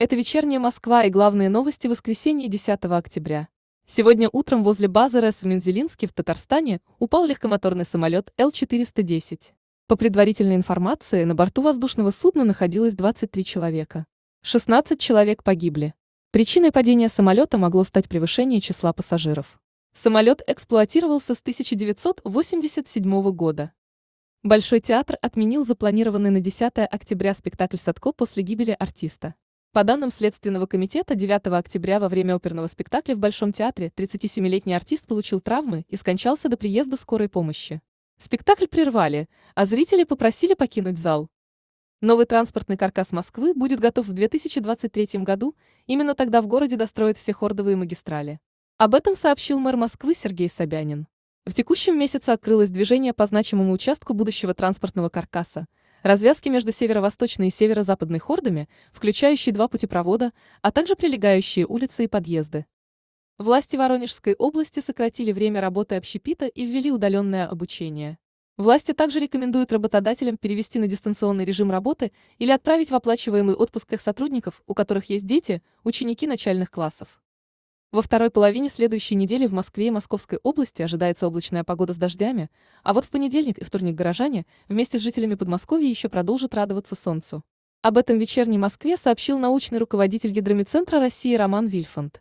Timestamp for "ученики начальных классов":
75.82-77.23